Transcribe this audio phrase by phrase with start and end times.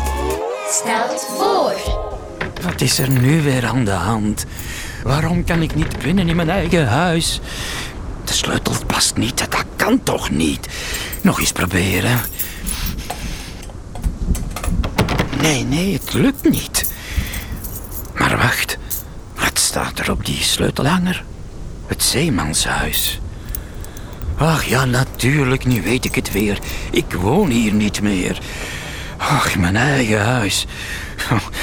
[0.00, 1.74] Wacht stelt voor.
[2.62, 4.44] Wat is er nu weer aan de hand?
[5.02, 7.40] Waarom kan ik niet binnen in mijn eigen huis?
[8.24, 10.68] De sleutel past niet, dat kan toch niet?
[11.22, 12.20] Nog eens proberen.
[15.40, 16.92] Nee, nee, het lukt niet.
[18.14, 18.78] Maar wacht,
[19.36, 21.24] wat staat er op die sleutelhanger?
[21.86, 23.20] Het zeemanshuis.
[24.36, 26.58] Ach ja, natuurlijk, nu weet ik het weer.
[26.90, 28.38] Ik woon hier niet meer.
[29.30, 30.66] Ach, mijn eigen huis.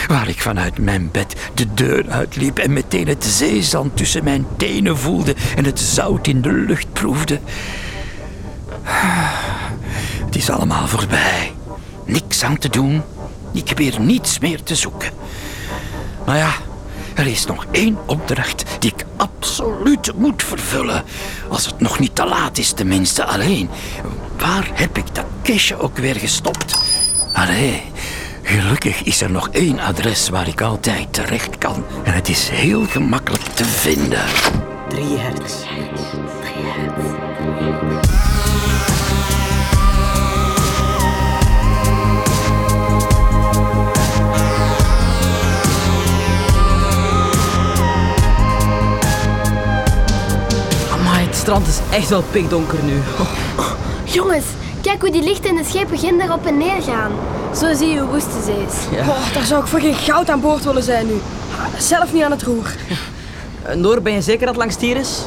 [0.08, 4.98] Waar ik vanuit mijn bed de deur uitliep en meteen het zeezand tussen mijn tenen
[4.98, 7.40] voelde en het zout in de lucht proefde.
[10.26, 11.54] Het is allemaal voorbij.
[12.06, 13.02] Niks aan te doen.
[13.54, 15.12] Ik heb niets meer te zoeken.
[16.26, 16.52] Maar ja,
[17.16, 21.04] er is nog één opdracht die ik absoluut moet vervullen.
[21.50, 23.26] Als het nog niet te laat is, tenminste.
[23.26, 23.70] Alleen,
[24.38, 26.89] waar heb ik dat kistje ook weer gestopt?
[27.34, 27.82] Allee,
[28.44, 31.84] gelukkig is er nog één adres waar ik altijd terecht kan.
[32.04, 34.24] En het is heel gemakkelijk te vinden.
[34.90, 35.54] Drie hertz.
[50.92, 53.02] Amai, het strand is echt wel pikdonker nu.
[54.04, 54.46] Jongens,
[54.82, 57.12] kijk hoe die lichten in de schepen ginder op en neer gaan.
[57.56, 58.76] Zo zie je hoe woest de zee is.
[58.98, 59.02] Ja.
[59.10, 61.22] Oh, daar zou ik voor geen goud aan boord willen zijn nu.
[61.78, 62.76] Zelf niet aan het roer.
[63.76, 65.22] Noor, ben je zeker dat het langs hier is?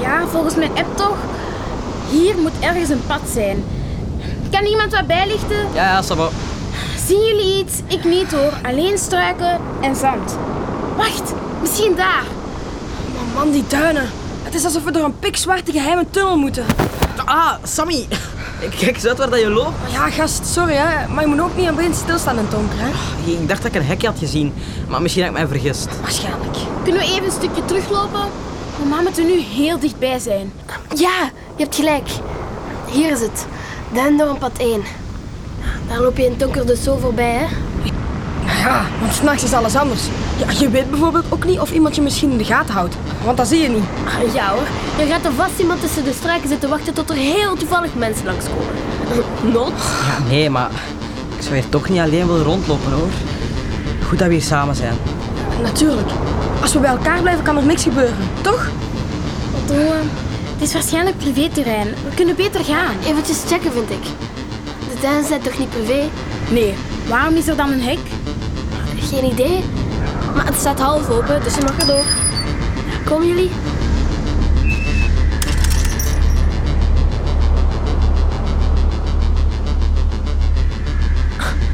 [0.00, 1.16] Ja, volgens mijn app toch?
[2.10, 3.64] Hier moet ergens een pad zijn.
[4.50, 5.56] Kan iemand wat bijlichten?
[5.74, 6.28] Ja, ja, Sabo.
[7.06, 7.74] Zien jullie iets?
[7.86, 8.52] Ik niet hoor.
[8.62, 10.36] Alleen struiken en zand.
[10.96, 12.24] Wacht, misschien daar.
[13.14, 14.08] Maar man, die duinen.
[14.42, 16.64] Het is alsof we door een pikzwarte geheime tunnel moeten.
[17.24, 18.06] Ah, Sammy.
[18.60, 19.92] Kijk eens uit waar dat je loopt.
[19.92, 21.08] Ja, gast, sorry hè.
[21.08, 22.88] Maar je moet ook niet aan het begin stilstaan in het donker, hè.
[23.32, 24.54] Ik dacht dat ik een hekje had gezien,
[24.88, 25.88] maar misschien heb ik mij vergist.
[26.00, 26.56] Waarschijnlijk.
[26.82, 28.20] Kunnen we even een stukje teruglopen?
[28.88, 30.52] Mama moet er nu heel dichtbij zijn.
[30.94, 32.08] Ja, je hebt gelijk.
[32.90, 33.46] Hier is het.
[33.92, 34.82] Denderpad 1.
[35.88, 37.46] Daar loop je in het donker dus zo voorbij, hè?
[38.66, 40.00] Ja, want s'nachts is alles anders.
[40.36, 42.94] Ja, je weet bijvoorbeeld ook niet of iemand je misschien in de gaten houdt.
[43.24, 43.84] Want dat zie je niet.
[44.04, 44.66] Ah, Ja hoor,
[45.06, 48.26] je gaat er vast iemand tussen de struiken zitten wachten tot er heel toevallig mensen
[48.26, 48.64] langskomen.
[49.54, 49.72] Not?
[50.08, 50.70] Ja, nee, maar
[51.36, 53.08] ik zou hier toch niet alleen willen rondlopen hoor.
[54.08, 54.94] Goed dat we hier samen zijn.
[55.62, 56.08] Natuurlijk.
[56.62, 58.16] Als we bij elkaar blijven, kan er niks gebeuren.
[58.40, 58.68] Toch?
[59.62, 59.74] Otto,
[60.54, 61.86] het is waarschijnlijk privéterrein.
[61.86, 62.94] We kunnen beter gaan.
[63.06, 64.02] Eventjes checken, vind ik.
[64.94, 66.02] De duinen zijn toch niet privé?
[66.50, 66.74] Nee,
[67.08, 67.98] waarom is er dan een hek?
[69.00, 69.64] Geen idee.
[70.34, 72.04] Maar het staat half open, dus je mag erdoor.
[73.04, 73.50] Komen jullie?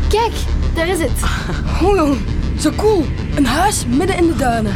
[0.09, 0.33] Kijk,
[0.75, 1.11] daar is het.
[1.83, 2.17] Oh jong,
[2.61, 3.05] zo cool.
[3.37, 4.73] Een huis midden in de duinen.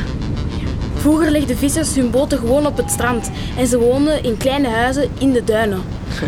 [0.97, 5.11] Vroeger legden vissers hun boten gewoon op het strand en ze woonden in kleine huizen
[5.19, 5.83] in de duinen.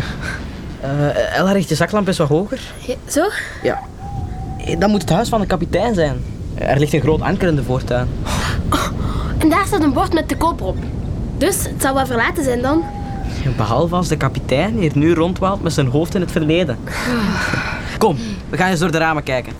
[0.81, 2.59] Eh Ella, richt je zaklamp eens wat hoger.
[2.87, 3.29] Ja, Zo?
[3.63, 3.79] Ja.
[4.69, 6.17] Eh, Dat moet het huis van de kapitein zijn.
[6.55, 8.07] Er ligt een groot anker in de voortuin.
[9.37, 10.77] En daar staat een bord met de koop op.
[11.37, 12.83] Dus het zou wel verlaten zijn dan.
[13.57, 16.77] Behalve als de kapitein hier nu rondwaalt met zijn hoofd in het verleden.
[17.97, 18.17] Kom,
[18.49, 19.53] we gaan eens door de ramen kijken.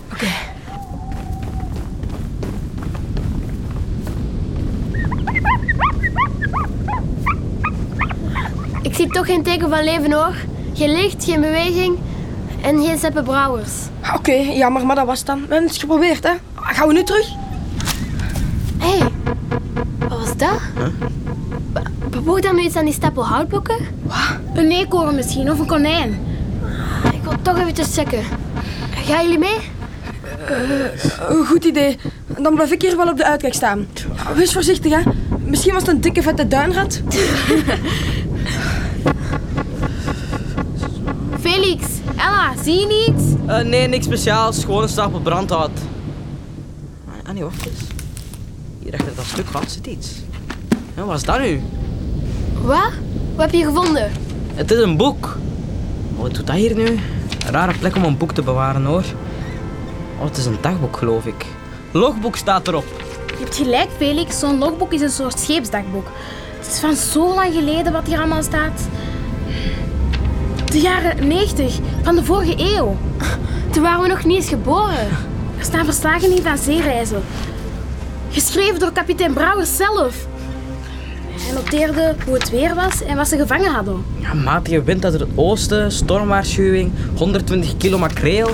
[8.82, 10.34] Ik zie toch geen teken van leven hoor.
[10.74, 11.98] Geen licht, geen beweging
[12.62, 13.72] en geen Seppe Brouwers.
[14.14, 15.40] Oké, jammer, maar dat was het dan.
[15.46, 16.30] We hebben het geprobeerd, hè.
[16.54, 17.28] Gaan we nu terug?
[18.78, 19.08] Hé, hey,
[19.98, 20.58] wat was dat?
[21.72, 23.76] Be- Bewoog daar nu iets aan die stapel houtblokken?
[24.54, 26.18] Een eekhoorn misschien of een konijn.
[27.12, 28.22] Ik wil toch eventjes checken.
[28.94, 29.56] Gaan jullie mee?
[31.28, 31.98] Een goed idee.
[32.38, 33.86] Dan blijf ik hier wel op de uitkijk staan.
[34.34, 35.00] Wees voorzichtig, hè.
[35.44, 37.00] Misschien was het een dikke vette duinrat.
[41.40, 41.82] Felix,
[42.20, 43.36] Ella, zie je niet?
[43.46, 44.64] Eh, nee, niks speciaals.
[44.64, 45.70] Gewoon een stapel brandhout.
[47.08, 47.80] Ah, Ah nee, wacht eens.
[48.82, 50.10] Hier achter dat stuk vat zit iets.
[50.96, 51.62] Ja, wat is dat nu?
[52.62, 52.90] Wat?
[53.34, 54.10] Wat heb je gevonden?
[54.54, 55.36] Het is een boek.
[56.16, 56.86] Oh, wat doet dat hier nu?
[56.86, 59.04] Een rare plek om een boek te bewaren hoor.
[60.18, 61.46] Oh, het is een dagboek geloof ik.
[61.92, 62.84] Logboek staat erop.
[63.26, 64.38] Je hebt gelijk, Felix.
[64.38, 66.06] Zo'n logboek is een soort scheepsdagboek.
[66.58, 68.88] Het is van zo lang geleden wat hier allemaal staat.
[70.70, 72.96] De jaren 90 van de vorige eeuw.
[73.70, 75.08] Toen waren we nog niet eens geboren.
[75.58, 77.22] Er staan verslagen in van zeereizen.
[78.30, 80.26] Geschreven door kapitein Brouwers zelf.
[81.30, 84.04] Hij noteerde hoe het weer was en wat ze gevangen hadden.
[84.18, 88.50] Ja, matige wind uit het oosten, stormwaarschuwing, 120 kilo makreel.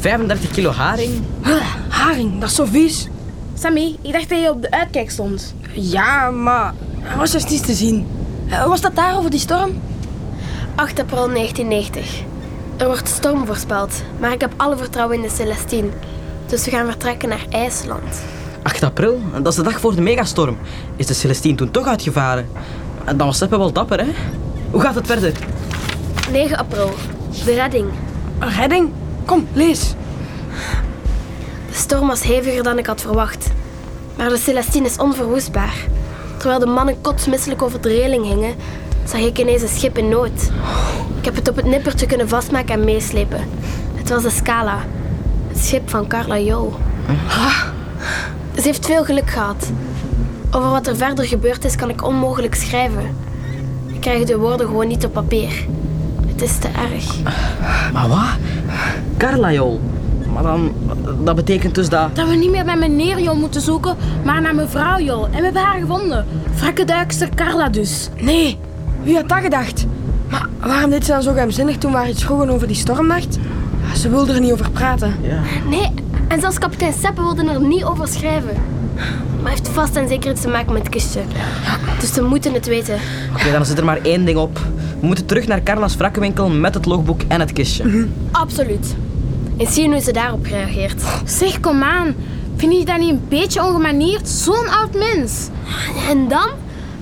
[0.00, 1.22] 35 kilo haring.
[1.44, 3.08] Huh, haring, dat is zo vies.
[3.54, 5.54] Sammy, ik dacht dat je op de uitkijk stond.
[5.72, 6.74] Ja, maar
[7.12, 8.06] er was dus niets te zien.
[8.48, 9.80] Eh, Was dat daar over die storm?
[10.78, 12.22] 8 april 1990.
[12.76, 15.88] Er wordt storm voorspeld, maar ik heb alle vertrouwen in de Celestine.
[16.46, 18.22] Dus we gaan vertrekken naar IJsland.
[18.62, 20.58] 8 april, dat is de dag voor de megastorm.
[20.96, 22.48] Is de Celestine toen toch uitgevaren?
[23.04, 24.10] En dan was Seppe wel dapper, hè?
[24.70, 25.32] Hoe gaat het verder?
[26.30, 26.90] 9 april.
[27.44, 27.90] De redding.
[28.38, 28.90] Een redding?
[29.24, 29.94] Kom, lees.
[31.68, 33.50] De storm was heviger dan ik had verwacht.
[34.16, 35.74] Maar de Celestine is onverwoestbaar.
[36.36, 38.54] Terwijl de mannen kotsmisselijk over de reling hingen,
[39.08, 40.50] zag ik ineens een schip in nood.
[41.18, 43.40] Ik heb het op het nippertje kunnen vastmaken en meeslepen.
[43.94, 44.78] Het was de Scala.
[45.48, 46.78] Het schip van Carla Jo.
[48.54, 49.70] Ze heeft veel geluk gehad.
[50.50, 53.16] Over wat er verder gebeurd is, kan ik onmogelijk schrijven.
[53.86, 55.66] Ik krijg de woorden gewoon niet op papier.
[56.26, 57.22] Het is te erg.
[57.92, 58.36] Maar wat?
[59.16, 59.80] Carla, joh.
[60.32, 60.72] Maar dan,
[61.24, 62.16] dat betekent dus dat...
[62.16, 65.24] Dat we niet meer naar meneer Jo moeten zoeken, maar naar mevrouw Jo.
[65.24, 66.26] En we hebben haar gevonden.
[66.56, 68.08] Wrakkeduikster Carla dus.
[68.16, 68.58] Nee,
[69.08, 69.86] wie had dat gedacht?
[70.30, 73.38] Maar waarom deed ze dan zo geheimzinnig toen we haar iets vroegen over die stormnacht?
[73.88, 75.14] Ja, Ze wilde er niet over praten.
[75.22, 75.40] Ja.
[75.68, 75.90] Nee,
[76.28, 78.56] en zelfs kapitein Seppe wilde er niet over schrijven.
[79.42, 81.20] Maar heeft vast en zeker iets te maken met het kistje.
[82.00, 82.98] Dus we moeten het weten.
[83.34, 84.58] Oké, dan zit er maar één ding op.
[85.00, 88.06] We moeten terug naar Carla's wrakkenwinkel met het logboek en het kistje.
[88.30, 88.96] Absoluut.
[89.58, 91.02] En zien hoe ze daarop reageert.
[91.24, 92.14] Zeg, kom aan.
[92.56, 94.28] Vind je dat niet een beetje ongemanierd?
[94.28, 95.48] Zo'n oud mens.
[96.08, 96.48] En dan?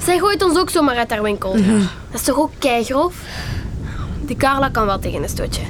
[0.07, 1.53] Zij gooit ons ook zomaar uit haar winkel.
[1.53, 3.15] Dat is toch ook keigrof?
[4.21, 5.63] Die Carla kan wel tegen een stootje.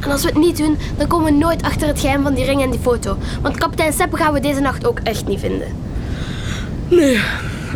[0.00, 2.44] En als we het niet doen, dan komen we nooit achter het geheim van die
[2.44, 3.16] ring en die foto.
[3.42, 5.68] Want kapitein Seppe gaan we deze nacht ook echt niet vinden.
[6.88, 7.20] Nee,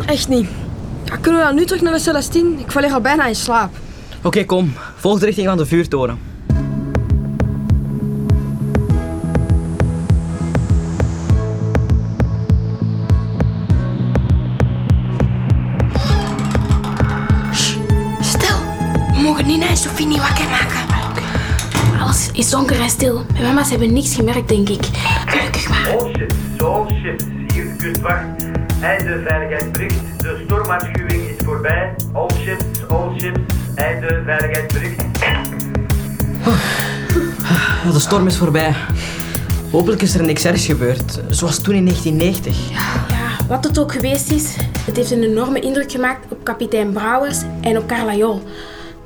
[0.07, 0.49] echt niet.
[1.05, 2.59] Ja, kunnen we dan nu terug naar de Celestine?
[2.61, 3.71] Ik val hier al bijna in slaap.
[4.23, 4.73] Oké, kom.
[4.97, 6.19] Volg de richting van de vuurtoren.
[19.49, 20.81] Nina en Sophie niet wakker maken.
[22.01, 23.25] Alles is donker en stil.
[23.33, 24.85] Mijn mama's hebben niks gemerkt, denk ik.
[25.27, 25.97] Gelukkig maar.
[25.99, 27.25] All ships, all ships,
[27.55, 28.25] hier de kustwacht.
[28.81, 29.95] Einde veiligheidsbericht.
[30.19, 31.95] De stormwaarschuwing is voorbij.
[32.13, 33.41] All ships, all ships,
[33.75, 35.03] einde veiligheidsbericht.
[37.85, 38.75] Ja, de storm is voorbij.
[39.71, 42.71] Hopelijk is er niks ergs gebeurd, zoals toen in 1990.
[42.71, 47.39] Ja, wat het ook geweest is, het heeft een enorme indruk gemaakt op kapitein Brouwers
[47.61, 48.43] en op Carla Jol.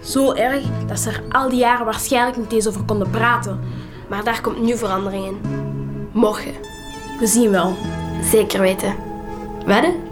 [0.02, 3.60] Zo erg dat ze er al die jaren waarschijnlijk niet eens over konden praten.
[4.08, 5.40] Maar daar komt nu verandering in.
[6.12, 6.52] Morgen.
[7.18, 7.76] We zien wel.
[8.22, 8.94] Zeker weten.
[9.66, 10.11] Wedden?